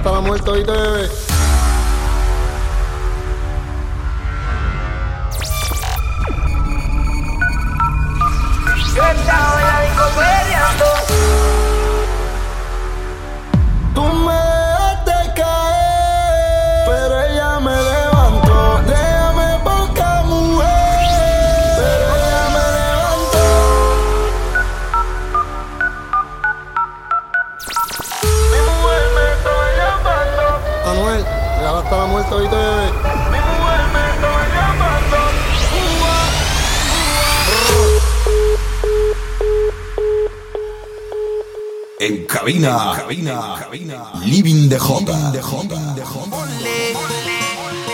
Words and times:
estaba 0.00 0.22
muerto 0.22 0.58
y 0.58 0.64
te 0.64 0.72
bebé. 0.72 1.29
En 42.02 42.24
cabina, 42.24 42.94
en 42.94 42.98
cabina, 42.98 43.32
en 43.32 43.62
cabina. 43.62 44.12
Living 44.24 44.70
de 44.70 44.78
Jota. 44.78 45.12
Living 45.12 45.94
de 45.94 46.02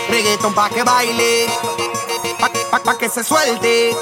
Reggaeton 0.09 0.53
pa' 0.53 0.69
que 0.69 0.81
baile, 0.81 1.45
pa, 2.39 2.49
pa, 2.71 2.79
pa, 2.79 2.97
que 2.97 3.09
se 3.09 3.21
suelte. 3.21 3.93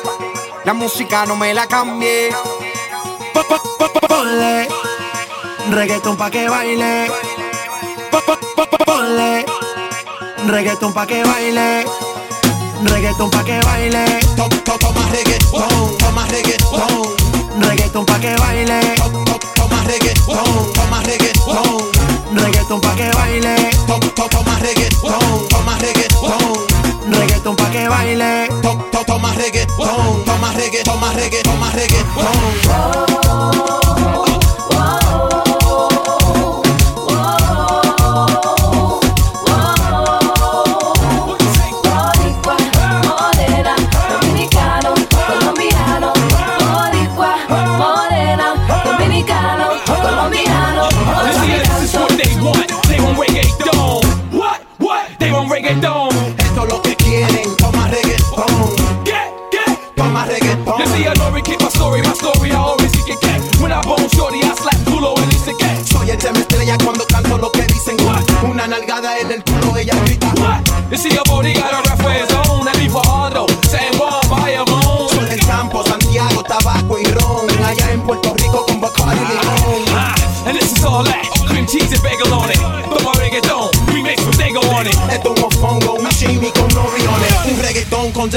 La 0.63 0.75
música 0.75 1.25
no 1.25 1.35
me 1.35 1.55
la 1.55 1.65
cambie. 1.65 2.29
Pa, 3.33 3.41
pa, 3.49 3.57
pa, 3.79 4.07
ponle. 4.07 4.67
Reggaeton 5.71 6.15
pa' 6.15 6.29
que 6.29 6.49
baile. 6.49 7.09
Pa, 8.11 8.21
pa, 8.21 8.37
pa, 8.55 8.77
ponle. 8.85 9.43
Reggaeton 10.45 10.93
pa' 10.93 11.07
que 11.07 11.23
baile. 11.23 11.83
Reggaeton 12.83 13.31
pa' 13.31 13.43
que 13.43 13.59
baile. 13.59 14.05
Toma 14.35 15.07
reggaeton, 15.09 15.97
toma 15.97 16.27
reggaeton. 16.27 17.15
Reggaeton 17.59 18.05
pa' 18.05 18.19
que 18.19 18.35
baile 18.35 19.24
más 19.85 19.93
reggaetón, 19.93 20.73
toma 20.73 21.01
reggaetón. 21.03 21.91
Reggaetón 22.33 22.81
pa' 22.81 22.95
que 22.95 23.11
baile. 23.11 23.55
Top, 23.87 24.03
top, 24.15 24.29
toma 24.29 24.57
reggaetón, 24.59 25.47
toma 25.49 25.77
reggaetón. 25.77 27.11
Reggaetón 27.11 27.55
pa' 27.55 27.71
que 27.71 27.87
baile. 27.87 28.49
Top, 28.61 28.91
top, 28.91 29.05
toma 29.05 29.33
reggaetón, 29.33 30.25
toma 30.25 30.51
reggaetón, 30.53 30.93
toma 30.93 31.13
reggaetón, 31.13 31.53
toma 31.53 31.71
reggaetón. 31.71 33.84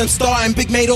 starting. 0.08 0.52
Big 0.54 0.70
made 0.70 0.90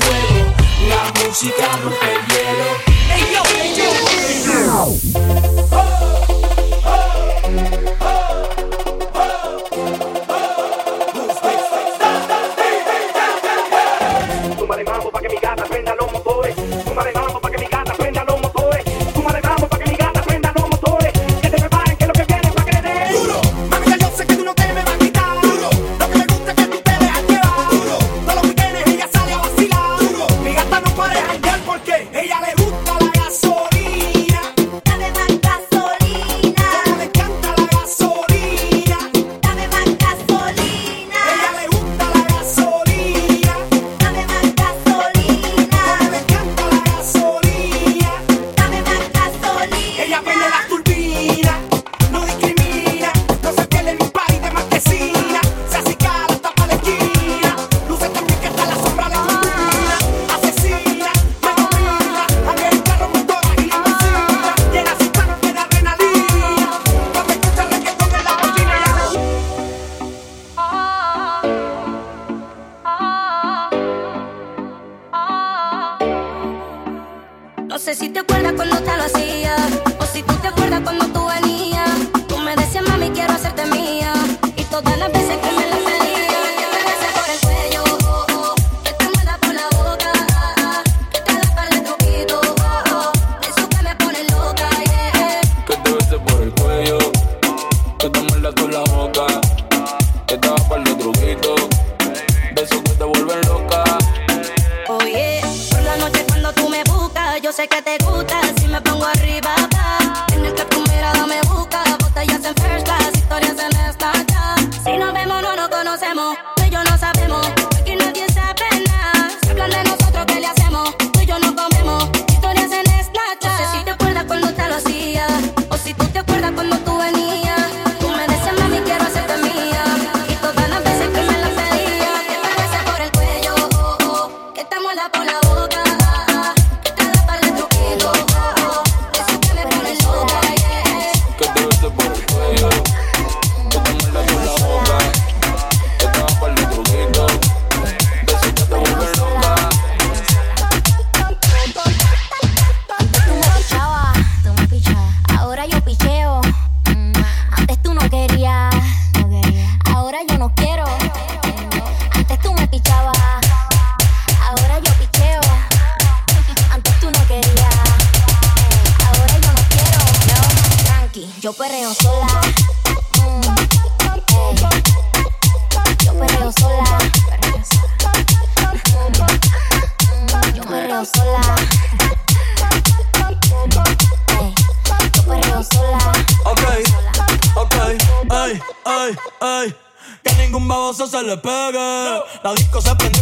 fuego, 0.00 0.54
la 0.88 1.24
música 1.24 1.76
rompe 1.82 2.12
el 2.12 2.26
hielo. 2.26 2.68
Hey, 3.08 3.24
yo, 3.32 3.42
hey, 3.54 3.74
yo. 3.76 5.49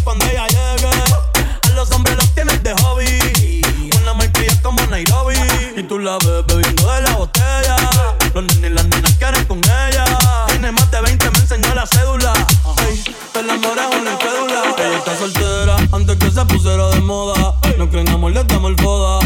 cuando 0.05 0.25
ella 0.27 0.47
llegue. 0.49 0.91
A 1.63 1.69
los 1.75 1.91
hombres 1.93 2.17
los 2.17 2.35
tienes 2.35 2.63
de 2.63 2.75
hobby. 2.83 3.61
Con 3.91 4.05
la 4.05 4.15
como 4.63 4.83
Nairobi. 4.87 5.35
Y 5.77 5.83
tú 5.83 5.99
la 5.99 6.19
ves 6.19 6.47
bebiendo 6.47 6.93
de 6.93 7.03
la 7.03 7.17
botella. 7.17 7.77
Los 8.35 8.45
nenes 8.45 8.71
y 8.71 8.75
las 8.75 8.87
nenas 8.87 9.15
quieren 9.15 9.45
con 9.45 9.59
ella. 9.59 10.05
Tiene 10.49 10.73
más 10.73 10.91
de 10.91 11.01
20, 11.01 11.31
me 11.31 11.39
enseñó 11.39 11.75
la 11.75 11.87
cédula. 11.87 12.33
Ey, 12.89 13.03
te 13.33 13.43
la 13.43 13.55
en 13.55 14.05
la 14.05 14.19
cédula. 14.19 14.63
Ella 14.79 14.99
está 14.99 15.17
soltera 15.17 15.77
antes 15.93 16.17
que 16.17 16.31
se 16.31 16.45
pusiera 16.47 16.89
de 16.89 17.01
moda. 17.01 17.55
No 17.77 17.89
creen 17.89 18.09
amor, 18.09 18.33
le 18.33 18.45
damos 18.45 18.71
el 18.71 18.77
foda. 18.79 19.18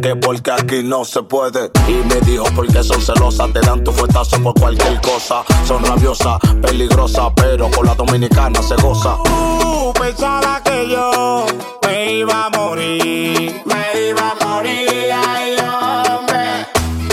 que 0.00 0.16
porque 0.16 0.50
aquí 0.50 0.82
no 0.82 1.04
se 1.04 1.22
puede. 1.22 1.70
Y 1.88 1.92
me 2.08 2.20
dijo 2.22 2.44
porque 2.54 2.82
son 2.82 3.00
celosas, 3.00 3.52
te 3.52 3.60
dan 3.60 3.82
tu 3.82 3.92
fuetazo 3.92 4.42
por 4.42 4.54
cualquier 4.54 5.00
cosa. 5.00 5.44
Son 5.66 5.84
rabiosas, 5.84 6.38
peligrosas, 6.60 7.32
pero 7.36 7.70
con 7.70 7.86
la 7.86 7.94
dominicana 7.94 8.62
se 8.62 8.76
goza. 8.76 9.16
Uh, 9.16 9.92
pensaba 9.92 10.62
que 10.62 10.88
yo 10.88 11.46
me 11.86 12.14
iba 12.14 12.46
a 12.46 12.50
morir, 12.50 13.62
me 13.64 14.08
iba 14.08 14.30
a 14.30 14.46
morir, 14.46 15.12
ay 15.12 15.56
hombre. 15.58 16.66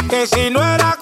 Que 0.10 0.28
si 0.28 0.50
no 0.50 0.64
era 0.64 0.99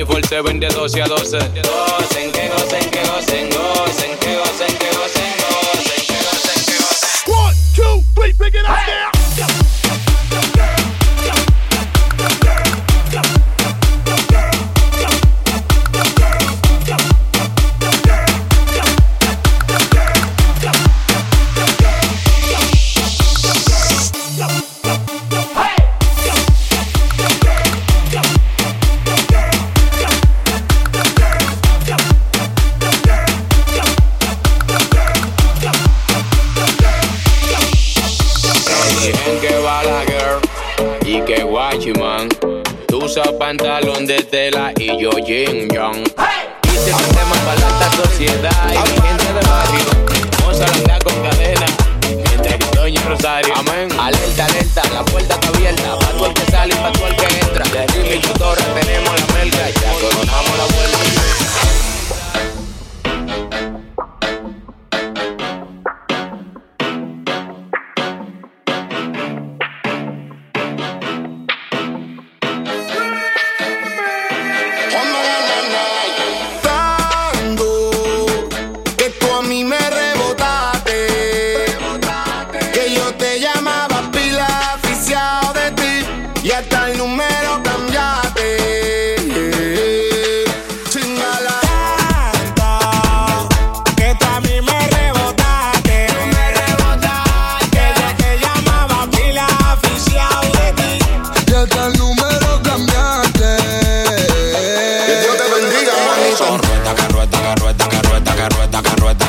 uniforme 0.00 0.26
se 0.26 0.40
vende 0.40 0.66
12 0.68 1.02
a 1.02 1.06
12. 1.06 1.38
Gocen, 1.38 2.32
que 2.32 2.48
gocen, 2.48 2.90
que 2.90 3.00
gocen, 3.00 3.50
gocen. 3.50 4.19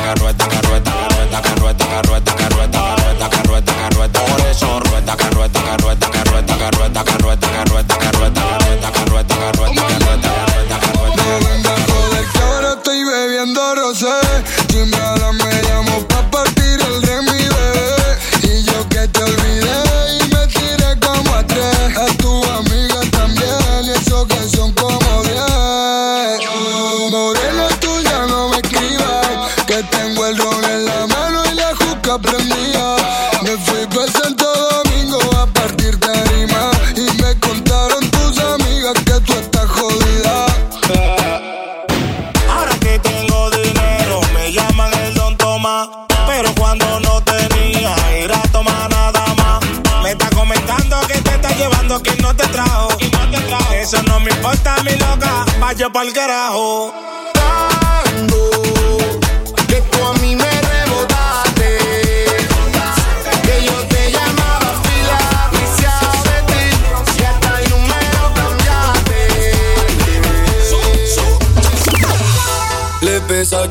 agarro, 0.02 0.28
esta 0.28 0.61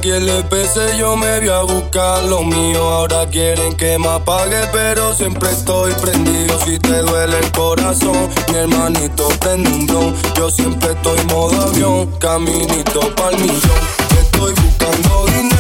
quien 0.01 0.25
le 0.25 0.43
pese 0.43 0.98
yo 0.98 1.15
me 1.15 1.39
voy 1.39 1.50
a 1.50 1.62
buscar 1.62 2.24
lo 2.24 2.43
mío. 2.43 2.84
Ahora 2.84 3.27
quieren 3.27 3.74
que 3.75 3.98
me 4.00 4.08
apague, 4.08 4.67
pero 4.74 5.13
siempre 5.13 5.50
estoy 5.51 5.93
prendido. 5.93 6.60
Si 6.65 6.79
te 6.79 7.01
duele 7.01 7.38
el 7.38 7.51
corazón, 7.51 8.29
mi 8.50 8.58
hermanito 8.58 9.27
prende 9.39 9.70
un 9.70 9.88
blon. 9.88 10.15
Yo 10.36 10.50
siempre 10.50 10.91
estoy 10.91 11.24
modo 11.25 11.62
avión, 11.62 12.08
caminito 12.20 13.00
pa'l 13.15 13.38
millón. 13.38 13.81
Estoy 14.20 14.53
buscando 14.53 15.25
dinero 15.27 15.50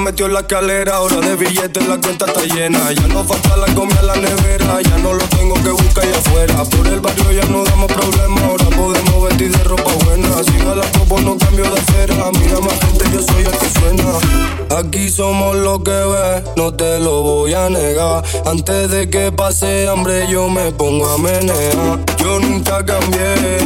Metió 0.00 0.26
en 0.26 0.32
la 0.32 0.40
escalera, 0.40 0.96
ahora 0.96 1.20
de 1.20 1.36
billetes 1.36 1.86
la 1.86 2.00
cuenta 2.00 2.24
está 2.24 2.40
llena. 2.42 2.90
Ya 2.90 3.06
no 3.08 3.22
falta 3.22 3.56
la 3.58 3.66
comida 3.74 4.00
en 4.00 4.06
la 4.06 4.16
nevera, 4.16 4.80
ya 4.82 4.96
no 4.98 5.12
lo 5.12 5.24
tengo 5.26 5.54
que 5.54 5.68
buscar 5.70 6.04
allá 6.04 6.18
afuera. 6.18 6.64
Por 6.64 6.86
el 6.86 7.00
barrio 7.00 7.32
ya 7.32 7.44
no 7.44 7.64
damos 7.64 7.92
problemas, 7.92 8.42
ahora 8.42 8.64
podemos 8.64 9.22
vestir 9.28 9.56
de 9.56 9.62
ropa 9.62 9.92
buena. 10.04 10.42
Si 10.42 10.58
la 10.58 10.90
topo 10.92 11.20
no 11.20 11.36
cambio 11.36 11.64
de 11.64 11.78
acera, 11.78 12.30
mira 12.32 12.60
más 12.60 12.80
gente, 12.80 13.04
yo 13.12 13.22
soy 13.22 13.44
el 13.44 13.58
que 13.58 13.68
suena. 13.78 14.78
Aquí 14.78 15.10
somos 15.10 15.56
lo 15.56 15.84
que 15.84 15.90
ves, 15.90 16.42
no 16.56 16.74
te 16.74 16.98
lo 16.98 17.22
voy 17.22 17.52
a 17.52 17.68
negar. 17.68 18.24
Antes 18.46 18.90
de 18.90 19.10
que 19.10 19.30
pase 19.30 19.86
hambre 19.86 20.26
yo 20.28 20.48
me 20.48 20.72
pongo 20.72 21.08
a 21.08 21.18
menear. 21.18 22.00
Yo 22.16 22.40
nunca 22.40 22.84
cambié, 22.84 23.58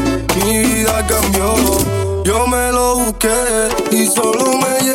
mi 0.44 0.58
vida 0.58 1.06
cambió. 1.06 1.54
Yo 2.24 2.46
me 2.48 2.72
lo 2.72 2.96
busqué 2.96 3.68
y 3.92 4.06
solo 4.06 4.58
me 4.58 4.84
llegó. 4.84 4.93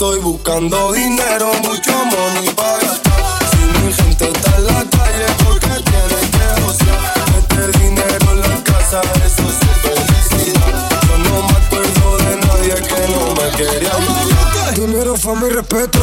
Estoy 0.00 0.20
buscando 0.20 0.92
dinero, 0.92 1.50
mucho 1.60 1.90
money 1.90 2.54
para 2.54 2.78
gastar. 2.78 3.50
Si 3.50 3.84
mi 3.84 3.92
gente 3.92 4.28
está 4.28 4.56
en 4.56 4.66
la 4.66 4.84
calle, 4.84 5.26
porque 5.44 5.66
tiene 5.66 6.30
que 6.30 6.62
gozar. 6.62 7.14
Meter 7.34 7.80
dinero 7.80 8.30
en 8.30 8.40
la 8.40 8.62
casa, 8.62 9.00
eso 9.26 9.42
es 9.42 9.58
felicidad. 9.82 10.88
Yo 11.02 11.18
no 11.18 11.42
me 11.42 11.50
acuerdo 11.50 12.16
de 12.18 12.36
nadie 12.46 12.74
que 12.74 13.08
no 13.12 13.34
me 13.34 13.50
quería. 13.56 14.47
Dinero, 14.74 15.16
fama 15.16 15.46
y 15.46 15.50
respeto. 15.50 15.98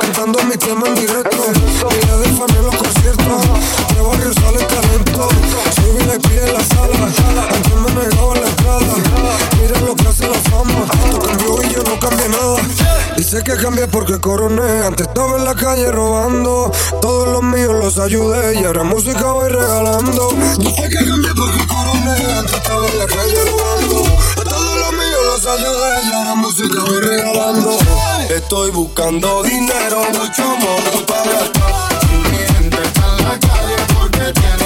Cantando 0.00 0.42
mi 0.44 0.56
tema 0.56 0.88
en 0.88 0.94
directo. 0.96 1.36
Mira 1.48 2.16
de 2.16 2.28
fan 2.36 2.56
en 2.56 2.66
los 2.66 2.76
conciertos. 2.76 3.42
De 3.94 4.00
barrio 4.02 4.32
sale 4.34 4.58
talento. 4.64 5.28
Soy 5.76 5.90
VIP 5.92 6.26
en 6.42 6.52
la 6.52 6.64
sala. 6.64 7.06
Antes 7.48 7.74
me 7.74 7.90
negaba 7.94 8.34
la 8.34 8.48
entrada. 8.48 8.94
Mira 9.60 9.80
lo 9.80 9.94
que 9.94 10.08
hace 10.08 10.28
la 10.28 10.38
fama. 10.50 10.86
Tú 11.10 11.18
cambió 11.20 11.62
y 11.62 11.74
yo 11.74 11.82
no 11.84 12.00
cambié 12.00 12.28
nada. 12.28 12.56
Dice 13.16 13.42
que 13.44 13.56
cambié 13.56 13.86
porque 13.86 14.18
coroné. 14.18 14.86
Antes 14.86 15.06
estaba 15.06 15.36
en 15.36 15.44
la 15.44 15.54
calle 15.54 15.90
robando. 15.90 16.72
Todos 17.00 17.28
los 17.28 17.42
míos 17.42 17.74
los 17.82 17.98
ayudé. 17.98 18.60
Y 18.60 18.64
ahora 18.64 18.82
música 18.82 19.32
voy 19.32 19.48
regalando. 19.48 20.34
Dice 20.58 20.88
que 20.88 21.06
cambié 21.06 21.30
porque 21.34 21.66
coroné. 21.66 22.32
Antes 22.36 22.54
estaba 22.54 22.86
en 22.86 22.98
la 22.98 23.06
calle 23.06 23.44
robando. 23.44 23.87
Y 25.50 26.12
ahora 26.12 26.34
música 26.34 26.78
voy 26.84 27.00
regalando. 27.00 27.78
Estoy 28.28 28.70
buscando 28.70 29.42
dinero, 29.42 30.02
mucho 30.12 30.42
money 30.42 31.04
para 31.06 31.24
gastar. 31.24 31.88
Mi 32.30 32.44
la 33.22 34.57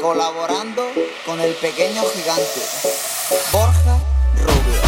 Colaborando 0.00 0.82
con 1.26 1.38
el 1.40 1.52
pequeño 1.56 2.02
gigante, 2.14 2.62
Borja 3.52 3.98
Rubio. 4.40 4.80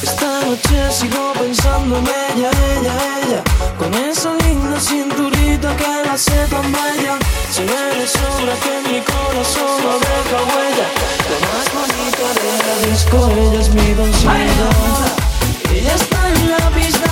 Esta 0.00 0.40
noche 0.42 0.92
sigo 0.92 1.32
pensando 1.32 1.96
en 1.96 2.04
ella, 2.06 2.50
ella, 2.76 2.94
ella, 3.24 3.42
con 3.76 3.92
esa 3.94 4.34
linda 4.34 4.78
cinturita 4.78 5.76
que 5.76 6.04
la 6.04 6.12
hace 6.12 6.46
tan 6.46 6.70
bella. 6.70 7.18
Si 7.50 7.62
eres 7.62 8.12
sobra 8.12 8.54
que 8.62 8.88
mi 8.88 9.00
corazón 9.00 9.82
no 9.82 9.98
deja 9.98 10.38
huella, 10.50 10.86
la 11.28 11.38
más 11.48 11.66
bonita 11.74 12.28
de 12.40 12.52
la 12.68 12.74
disco, 12.86 13.18
ella 13.32 13.60
es 13.60 13.68
mi 13.74 13.94
doncella. 13.94 14.70
Ella 15.72 15.94
está 15.96 16.28
en 16.28 16.50
la 16.50 16.70
pista 16.70 17.07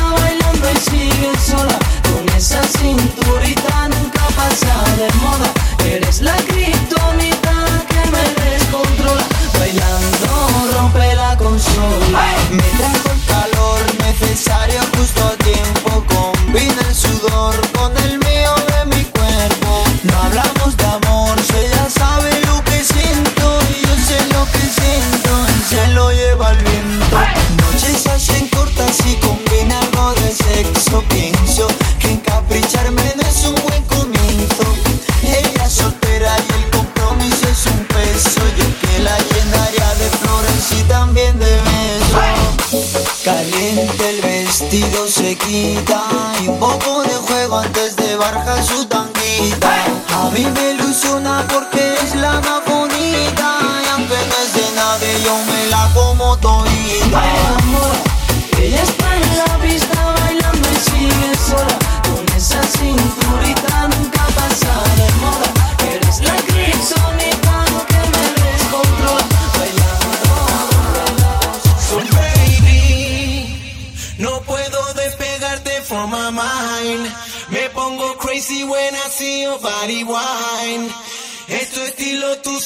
persigue 0.61 1.31
sola 1.38 1.79
Con 2.03 2.37
esa 2.37 2.62
cinturita 2.64 3.88
nunca 3.88 4.25
pasa 4.37 4.75
de 4.97 5.09
moda. 5.23 5.51
Eres 5.85 6.21
la 6.21 6.37
criptonita 6.37 7.55
que 7.88 8.11
me 8.11 8.51
descontrola 8.51 9.25
Bailando 9.59 10.73
rompe 10.77 11.14
la 11.14 11.37
consola. 11.37 12.25
Me 12.51 12.62
trajo 12.79 13.11
calor 13.29 13.56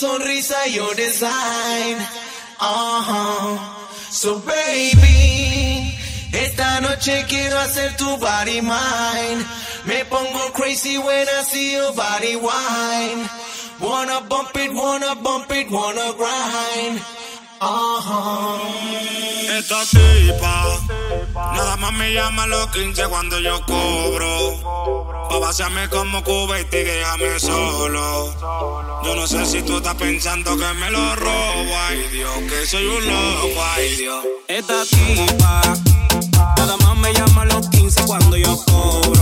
sonrisa, 0.01 0.61
your 0.75 0.95
design. 0.95 1.97
Uh-huh. 2.59 3.59
So 4.11 4.39
baby, 4.41 5.95
esta 6.33 6.81
noche 6.81 7.27
quiero 7.29 7.59
hacer 7.59 7.97
tu 7.99 8.17
body 8.17 8.61
mine. 8.63 9.45
Me 9.87 10.03
pongo 10.09 10.53
crazy 10.53 10.97
when 10.97 11.27
I 11.29 11.43
see 11.43 11.73
your 11.73 11.93
body 11.93 12.37
wine. 12.37 13.29
Wanna 13.81 14.21
bump 14.29 14.57
it, 14.57 14.73
wanna 14.73 15.15
bump 15.17 15.51
it, 15.51 15.71
wanna 15.71 16.15
grind. 16.17 16.97
Uh-huh. 17.61 19.10
Esta 19.61 19.85
tipa, 19.85 20.81
nada 21.35 21.77
más 21.77 21.93
me 21.93 22.15
llama 22.15 22.47
los 22.47 22.69
15 22.69 23.09
cuando 23.09 23.39
yo 23.41 23.61
cobro. 23.67 25.29
Pa' 25.29 25.39
vaciarme 25.39 25.87
como 25.91 26.25
cubete 26.25 26.81
y 26.81 26.85
déjame 26.85 27.39
solo. 27.39 28.35
Yo 29.05 29.15
no 29.15 29.27
sé 29.27 29.45
si 29.45 29.61
tú 29.61 29.77
estás 29.77 29.97
pensando 29.97 30.57
que 30.57 30.73
me 30.73 30.91
lo 30.91 31.15
robo. 31.15 31.77
Ay 31.89 32.09
Dios, 32.11 32.33
que 32.49 32.67
soy 32.67 32.87
un 32.87 33.07
loco, 33.07 33.63
ay 33.75 33.97
Dios. 33.97 34.25
Esta 34.49 34.83
tipa, 34.87 35.61
nada 36.57 36.79
más 36.79 36.97
me 36.97 37.13
llama 37.13 37.45
los 37.45 37.69
15 37.69 38.07
cuando 38.07 38.39
yo 38.39 38.57
cobro. 38.65 39.20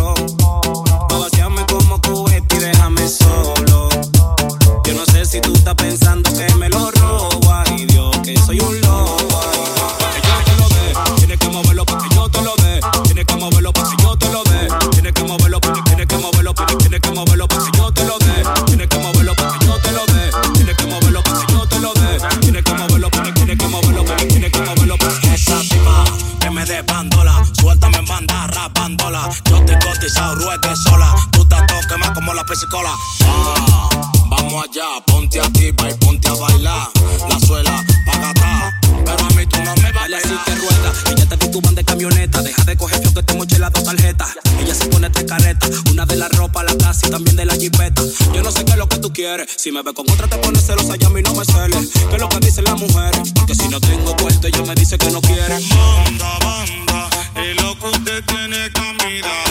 Si 49.57 49.73
me 49.73 49.83
ve 49.83 49.95
con 49.95 50.09
otra 50.11 50.29
te 50.29 50.37
pones 50.39 50.67
celosa 50.67 50.95
y 51.01 51.05
a 51.05 51.09
mí 51.09 51.23
no 51.23 51.35
me 51.35 51.45
celes. 51.45 51.91
¿Qué 52.09 52.17
es 52.17 52.21
lo 52.21 52.29
que 52.29 52.39
dicen 52.41 52.65
las 52.65 52.79
mujeres? 52.79 53.33
Porque 53.35 53.55
si 53.55 53.69
no 53.69 53.81
tengo 53.81 54.17
puesto 54.17 54.47
ella 54.47 54.63
me 54.63 54.75
dice 54.75 54.99
que 54.99 55.11
no 55.11 55.21
quiere. 55.21 55.55
Banda, 55.55 56.39
banda, 56.45 57.09
y 57.35 57.55
lo 57.55 57.79
que 57.79 57.87
usted 57.87 58.25
tiene 58.25 58.71
que 58.71 58.81
mirar. 59.05 59.49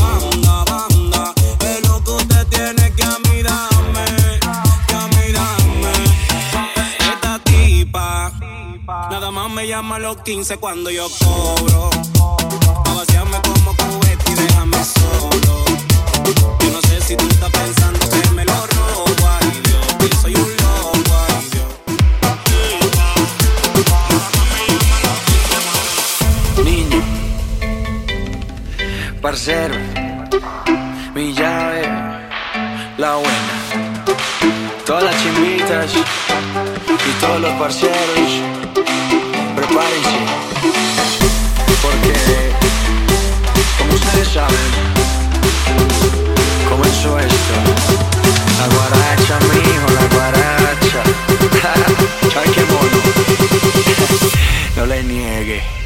Banda, 0.00 0.64
banda, 0.64 1.34
es 1.60 1.88
lo 1.88 2.02
que 2.02 2.10
usted 2.10 2.46
tiene 2.48 2.92
que 2.94 3.04
que 7.20 7.40
tipa, 7.44 8.32
nada 9.10 9.30
más 9.30 9.50
me 9.50 9.66
llama 9.66 9.96
a 9.96 9.98
los 9.98 10.16
15 10.22 10.56
cuando 10.56 10.90
yo 10.90 11.08
cobro. 11.18 11.90
Parcero, 29.34 29.74
mi 31.12 31.34
llave, 31.34 31.82
la 32.98 33.16
buena. 33.16 33.54
Todas 34.86 35.02
las 35.02 35.16
chimbitas 35.20 35.92
y 35.92 37.20
todos 37.20 37.40
los 37.40 37.50
parceros, 37.54 38.30
prepárense. 39.56 40.18
Porque, 41.82 42.14
como 43.76 43.94
ustedes 43.94 44.28
saben, 44.28 44.70
comenzó 46.70 47.18
esto. 47.18 47.54
La 48.60 48.66
guaracha, 48.72 49.38
mijo, 49.50 49.88
la 49.98 50.06
guaracha. 50.14 51.02
Ay, 52.40 52.50
qué 52.54 52.64
mono. 52.72 52.98
No 54.76 54.86
le 54.86 55.02
niegue. 55.02 55.83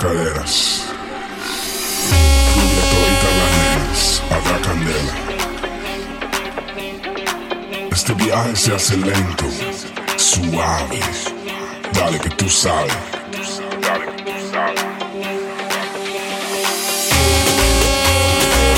caderas. 0.00 0.86
Rubia 2.54 2.84
todita 2.90 3.28
las 3.38 3.52
nenas, 3.60 4.22
habrá 4.30 4.56
candela. 4.66 5.14
Este 7.92 8.12
viaje 8.14 8.56
se 8.56 8.74
hace 8.74 8.96
lento, 8.96 9.44
suave. 10.16 11.00
Dale 11.92 12.18
que 12.18 12.30
tú 12.30 12.48
sabes. 12.48 12.94
Dale 13.82 14.06
que 14.06 14.22
tú 14.22 14.32
sabes. 14.50 14.84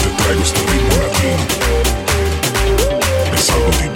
Te 0.03 0.09
traigo 0.23 0.43
este 0.43 0.61
ritmo 0.61 0.95
latino. 1.03 1.45
Es 3.35 3.51
algo 3.51 3.71
divino. 3.71 3.92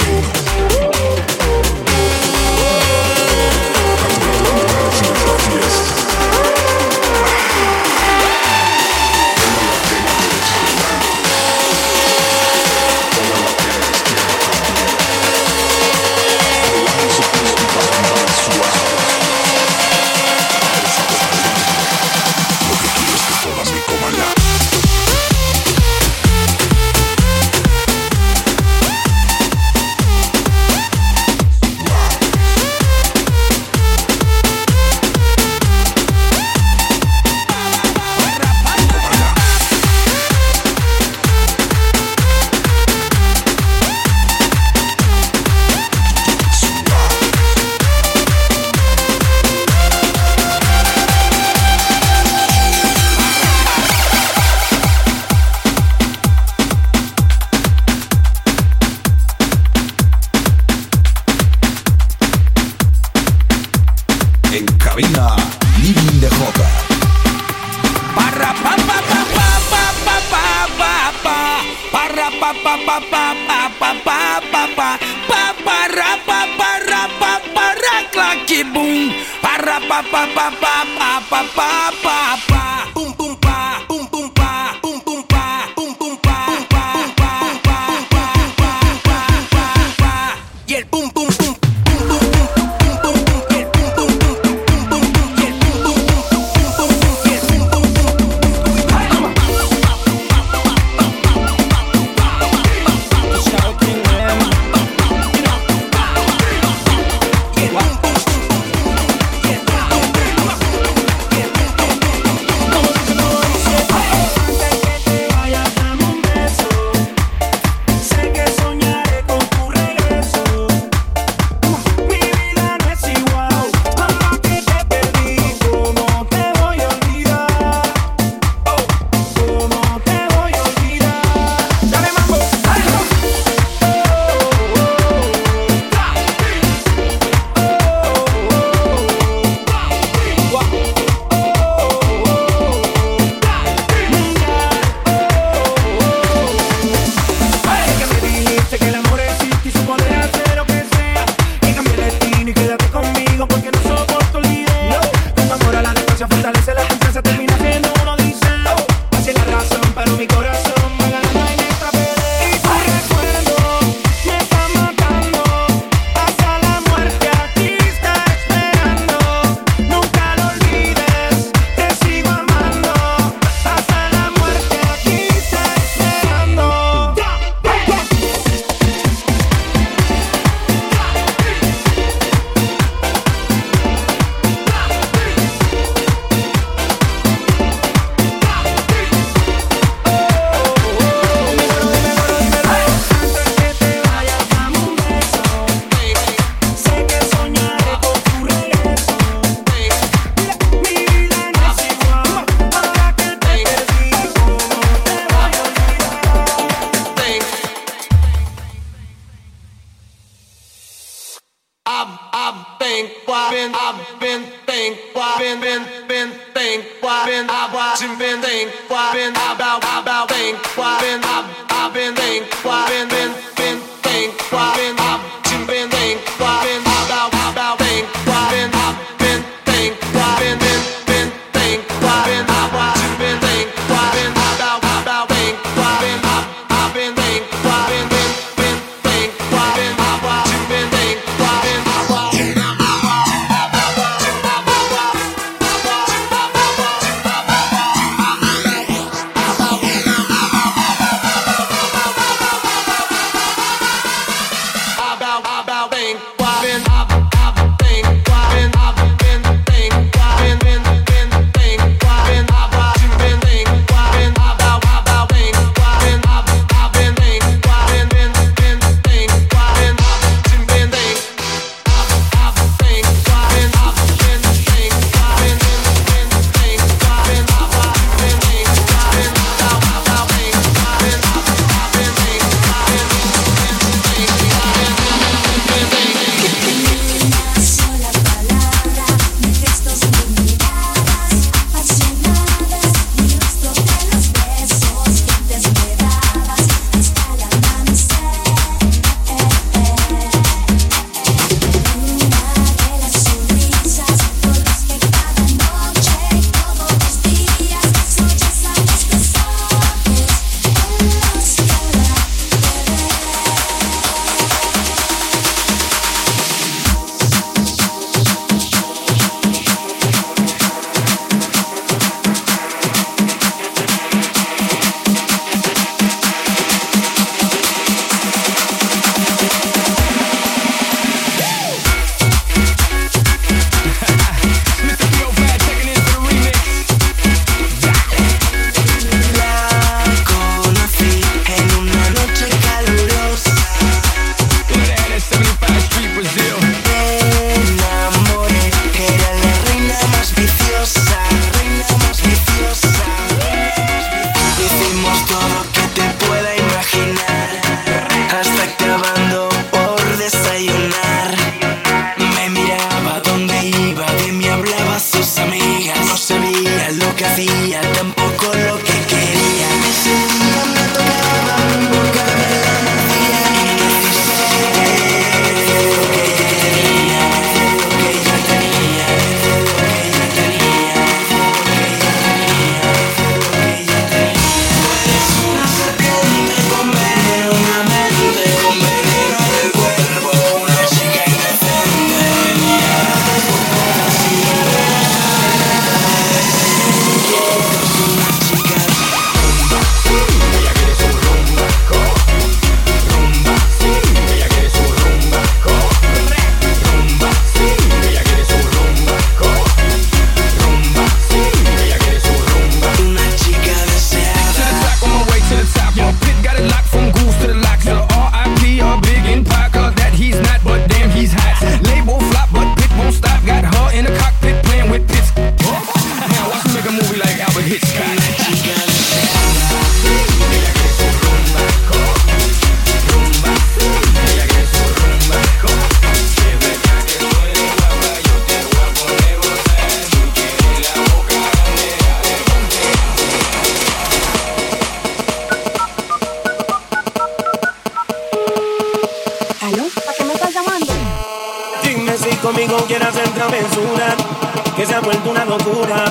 se 454.86 454.94
ha 454.94 455.00
vuelto 455.00 455.30
una 455.30 455.44
locura 455.44 456.04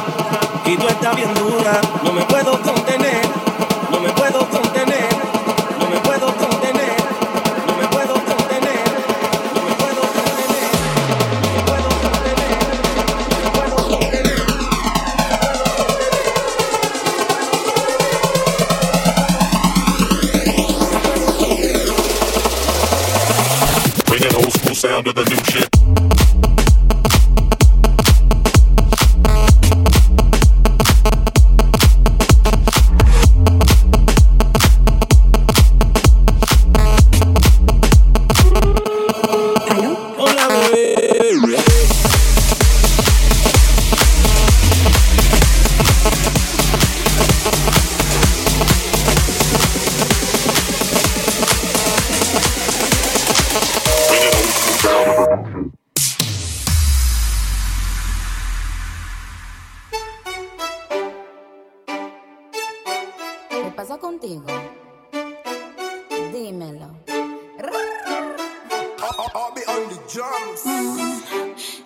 y 0.65 0.76
tú 0.76 0.88
estás 0.88 1.15
bien 1.15 1.34
dura. 1.34 1.80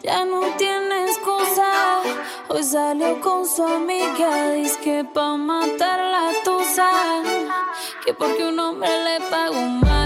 Ya 0.03 0.23
no 0.23 0.41
tiene 0.57 1.05
excusa. 1.05 2.01
Hoy 2.47 2.63
salió 2.63 3.19
con 3.21 3.47
su 3.47 3.63
amiga. 3.63 4.51
Dice 4.51 4.79
que 4.81 5.03
pa' 5.03 5.35
matar 5.35 5.99
la 5.99 6.31
tusa. 6.43 6.91
Que 8.05 8.13
porque 8.13 8.43
un 8.43 8.59
hombre 8.59 8.89
le 9.03 9.25
pagó 9.31 9.61
más. 9.61 9.98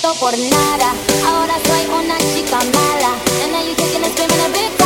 siento 0.00 0.18
por 0.18 0.36
nada. 0.38 0.94
Ahora 1.26 1.54
soy 1.66 1.86
una 1.86 2.18
chica 2.18 2.58
mala. 2.58 3.14
And 3.42 3.52
now 3.52 3.74
kicking 3.74 4.04
and 4.04 4.12
screaming 4.12 4.40
a 4.40 4.79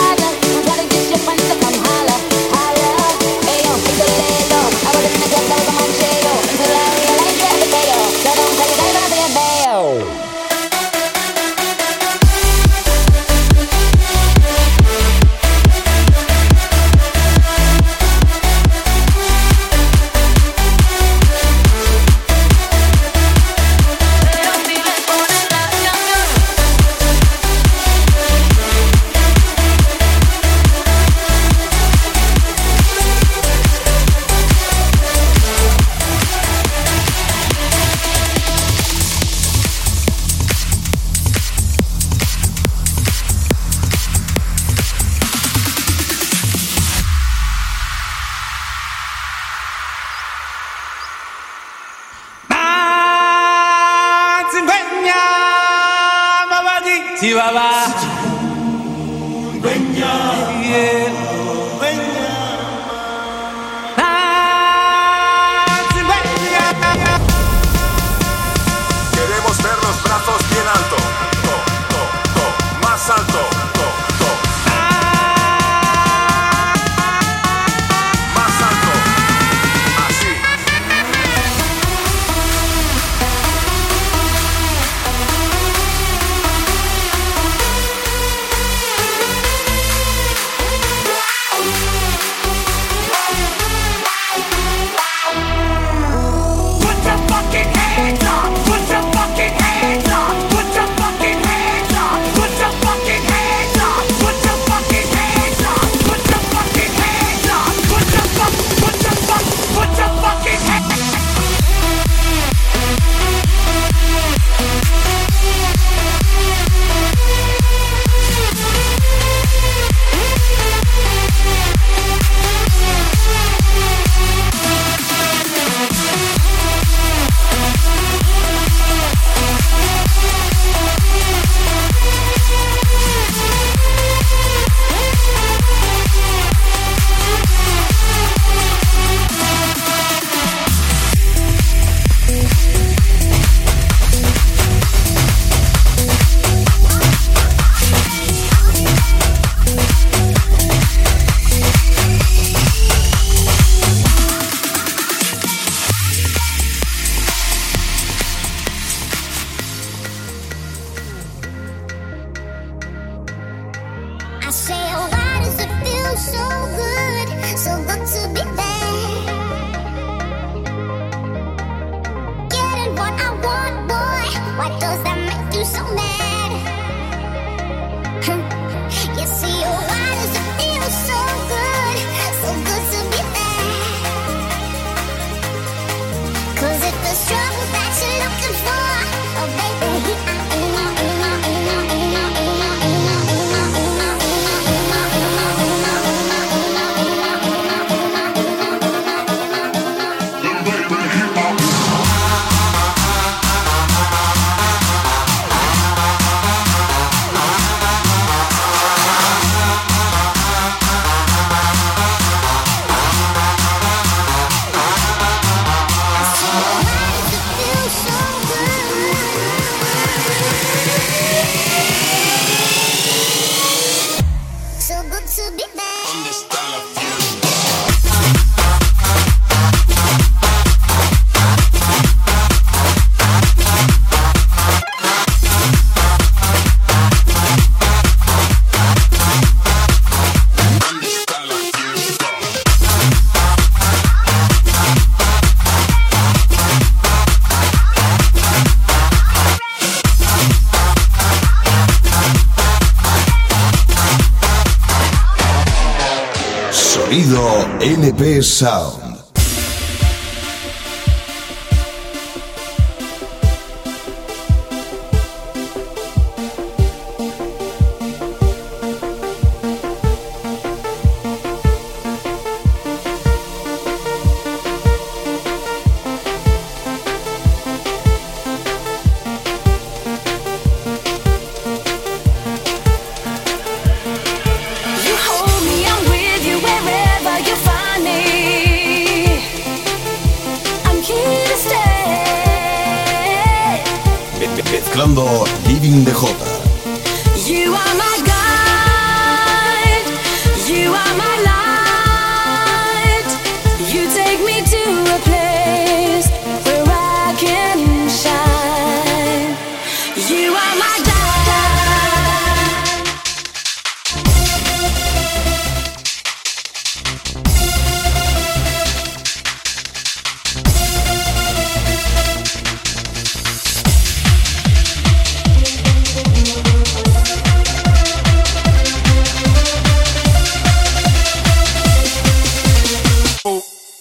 LP 258.17 258.41
Sound. 258.43 259.04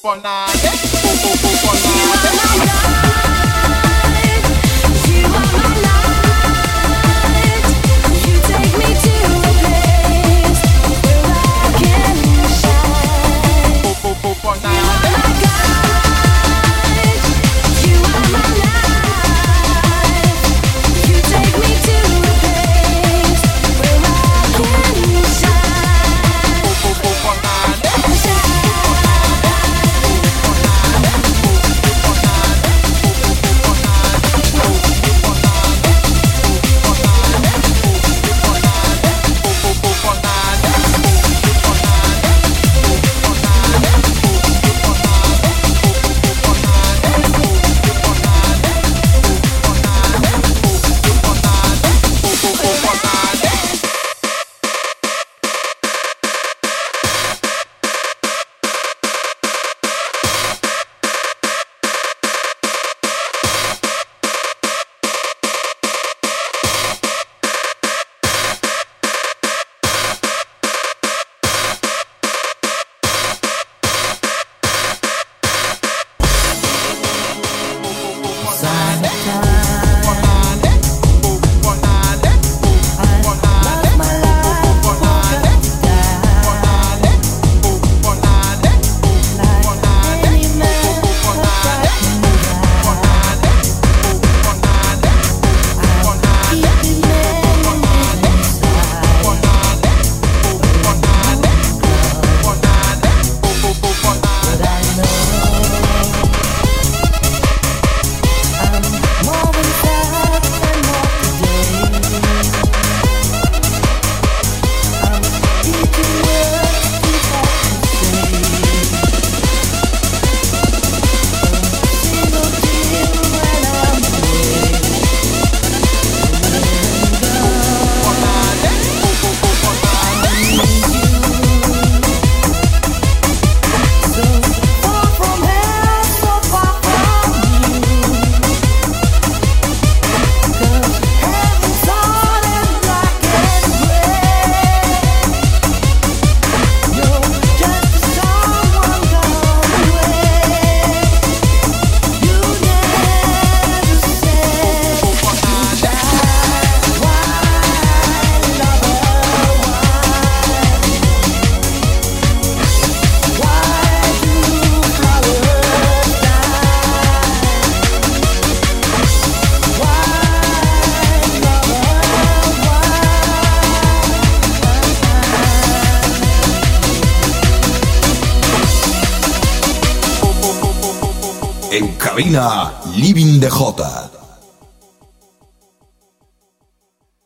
En 0.06 0.20
cabina 0.22 0.54